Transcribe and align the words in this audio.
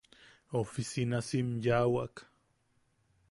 Ofisinasim 0.59 1.47
yaʼawak. 1.63 2.15